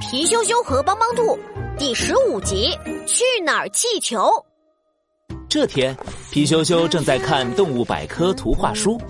[0.00, 1.38] 皮羞羞和帮帮兔
[1.78, 2.76] 第十五集
[3.06, 4.30] 去哪儿气球。
[5.48, 5.96] 这天，
[6.30, 9.00] 皮羞羞正在看动物百科图画书，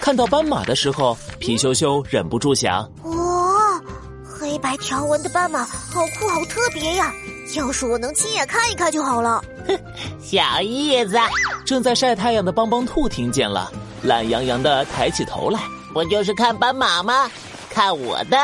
[0.00, 3.80] 看到斑马的时候，皮羞羞忍不住想：哇，
[4.24, 7.12] 黑白条纹的斑马好酷，好特别呀！
[7.54, 9.44] 要是我能亲眼看一看就好了。
[9.66, 9.78] 哼，
[10.20, 11.16] 小意思，
[11.64, 13.70] 正在晒太阳的帮帮兔听见了，
[14.02, 15.60] 懒洋洋的抬起头来。
[15.92, 17.30] 不就是看斑马吗？
[17.70, 18.36] 看我的！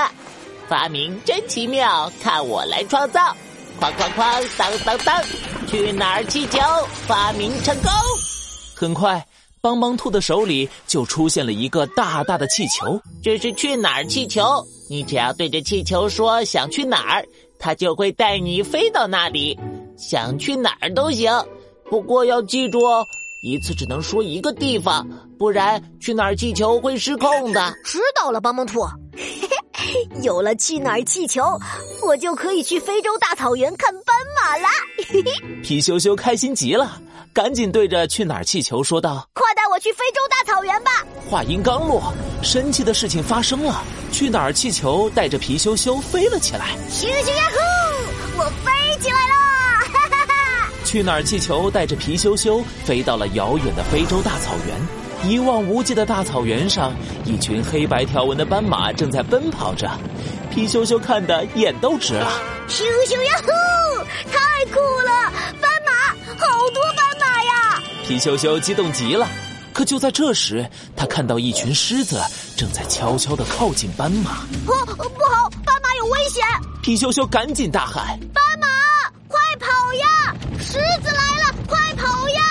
[0.68, 3.36] 发明真奇妙，看我来创造！
[3.80, 5.23] 哐哐哐，当当当，
[5.66, 6.59] 去哪儿气球
[7.06, 7.91] 发明成功！
[8.74, 9.27] 很快，
[9.60, 13.01] 帮帮兔的手里就出现了一个大大的气球。
[13.23, 17.26] 这是去哪儿气球，你只要对着气球说想去哪儿，
[17.59, 19.59] 它就会带你飞到那里。
[19.96, 21.32] 想去哪儿都行，
[21.90, 23.06] 不过要记住哦，
[23.42, 25.06] 一次只能说一个地方，
[25.38, 27.74] 不然去哪儿气球会失控的。
[27.84, 28.87] 知道了，帮帮兔。
[30.22, 31.42] 有了去哪儿气球，
[32.06, 34.68] 我就可以去非洲大草原看斑马啦！
[35.62, 37.01] 皮羞羞开心极了，
[37.32, 40.90] 赶紧对着去哪儿气球说道：“快带我去非洲大草原吧！”
[41.29, 46.76] 话音刚落，神奇的事情发生了，去哪儿气球带着皮羞羞飞了起来。
[46.90, 48.38] 咻咻呀呼！
[48.38, 49.80] 我飞起来啦！
[49.92, 50.68] 哈哈哈！
[50.85, 55.01] 去哪儿气球带着皮羞羞飞到了遥远的非洲大草原。
[55.24, 56.92] 一望无际的大草原上，
[57.24, 59.90] 一群黑白条纹的斑马正在奔跑着。
[60.51, 62.30] 皮羞羞看得眼都直了。
[62.68, 64.04] 咻咻呀呼！
[64.31, 65.32] 太酷了！
[65.60, 65.92] 斑马，
[66.37, 67.82] 好多斑马呀！
[68.04, 69.28] 皮羞羞激动极了。
[69.72, 72.20] 可就在这时，他看到一群狮子
[72.56, 74.41] 正在悄悄的靠近斑马。
[74.66, 76.44] 哦，不好，斑马有危险！
[76.82, 78.66] 皮羞羞赶紧大喊：“斑马，
[79.28, 80.36] 快跑呀！
[80.59, 80.72] 狮
[81.03, 82.42] 子来了，快跑呀！”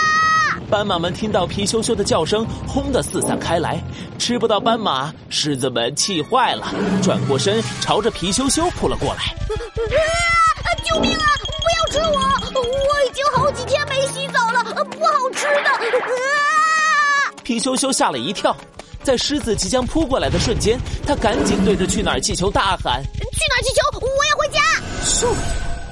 [0.71, 3.83] 斑马们听到皮羞羞的叫声，轰的四散开来，
[4.17, 6.65] 吃不到斑马，狮子们气坏了，
[7.03, 9.21] 转过身朝着皮羞羞扑了过来。
[9.21, 10.71] 啊！
[10.85, 11.25] 救命啊！
[11.43, 12.21] 不要吃我！
[12.55, 15.69] 我已经好几天没洗澡了，不好吃的。
[15.69, 17.35] 啊！
[17.43, 18.55] 皮羞羞吓了一跳，
[19.03, 23.99] 在狮子即将扑过来的瞬间，他赶紧对着去哪儿气球大喊：“去哪儿气球！
[23.99, 24.61] 我要回家！”
[25.03, 25.27] 咻，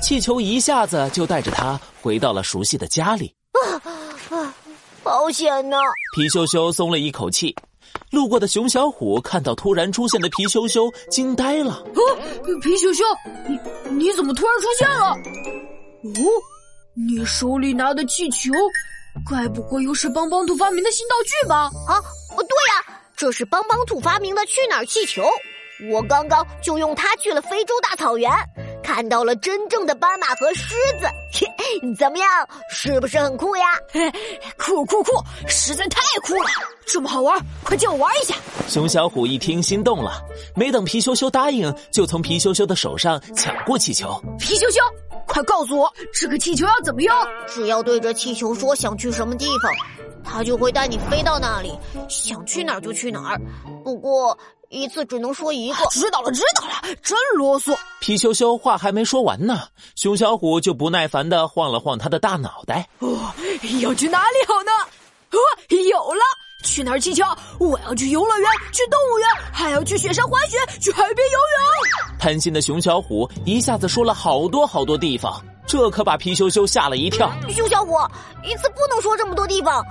[0.02, 3.36] 气球一下子就带着他回到了熟悉的家里。
[3.52, 3.89] 啊啊！
[5.30, 5.78] 好险呢！
[6.16, 7.56] 皮羞羞松了一口气。
[8.10, 11.74] 路过的熊小虎看到突然出现的皮羞羞，惊呆了。
[11.74, 12.02] 啊，
[12.64, 13.04] 皮羞羞，
[13.48, 13.60] 你
[13.92, 15.12] 你怎么突然出现了？
[15.12, 16.26] 哦，
[16.96, 18.52] 你手里拿的气球，
[19.30, 21.70] 该不会又是帮帮兔发明的新道具吧？
[21.88, 22.02] 啊，
[22.36, 22.58] 哦，对
[22.90, 25.22] 呀，这是帮帮兔发明的去哪儿气球，
[25.92, 28.32] 我刚刚就用它去了非洲大草原。
[28.92, 31.08] 看到了真正的斑马和狮子，
[31.96, 32.28] 怎么样？
[32.72, 33.64] 是不是很酷呀？
[34.58, 35.12] 酷酷酷！
[35.48, 36.50] 实在太酷了！
[36.88, 38.34] 这么好玩，快借我玩一下！
[38.68, 40.20] 熊小虎一听心动了，
[40.56, 44.20] 没等皮羞羞答应，就从皮羞羞的手上抢过气球。
[44.40, 44.82] 皮羞羞，
[45.28, 47.16] 快告诉我，这个气球要怎么用？
[47.48, 49.72] 只要对着气球说想去什么地方，
[50.24, 51.78] 它就会带你飞到那里，
[52.10, 53.40] 想去哪儿就去哪儿。
[53.84, 54.36] 不过。
[54.70, 55.86] 一次只能说一个。
[55.92, 57.76] 知道了，知道了，真啰嗦。
[58.00, 59.64] 皮羞羞话还没说完呢，
[59.96, 62.88] 熊小虎就不耐烦的晃了晃他的大脑袋。
[63.00, 63.34] 哦，
[63.82, 64.72] 要去哪里好呢？
[65.32, 65.38] 哦，
[65.70, 66.22] 有了！
[66.64, 67.24] 去哪儿气球？
[67.60, 72.18] 我要去游乐园，去动物园，还要去雪山滑雪，去海边游泳。
[72.20, 77.32] 贪心的熊小虎一下子说了好多好多地方，这可把皮羞羞吓了一跳。
[77.50, 77.96] 熊小虎，
[78.44, 79.86] 一次不能说这么多地方。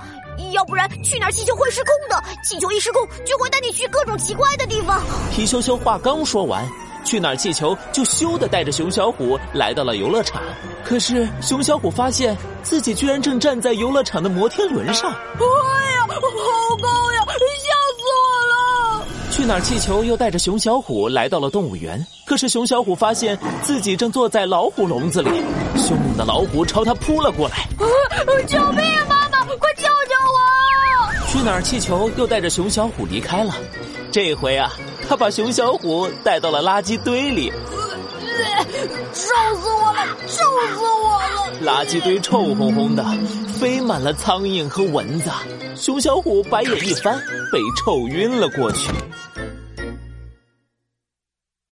[0.51, 5.01] 要不然去哪儿气球会失控的，气球一失控就会带你去各种奇怪的地方。
[5.31, 6.67] 皮羞羞话刚说完，
[7.05, 10.41] 去哪儿气球就咻的带着熊小虎来到了游乐场。
[10.83, 15.11] 可是熊小虎发现自己居然正站在游乐场的摩天轮上。
[15.11, 17.18] 哎呀，好高呀！
[19.39, 22.05] 去哪儿气球又带着熊小虎来到了动物园。
[22.25, 25.29] 可是熊小虎发现自己正坐在老虎笼子里，
[25.77, 27.55] 凶猛的老虎朝他扑了过来。
[27.77, 27.87] 啊！
[28.45, 28.83] 救命！
[28.83, 31.29] 啊妈妈，快救救我！
[31.29, 31.61] 去哪儿？
[31.61, 33.55] 气球又带着熊小虎离开了。
[34.11, 34.73] 这回啊，
[35.07, 37.49] 他把熊小虎带到了垃圾堆里。
[39.13, 39.23] 臭
[39.55, 40.17] 死我了！
[40.27, 40.43] 臭
[40.75, 41.85] 死我了！
[41.85, 43.05] 垃圾堆臭烘烘的，
[43.57, 45.31] 飞满了苍蝇和蚊子。
[45.77, 47.17] 熊小虎白眼一翻，
[47.53, 48.89] 被臭晕了过去。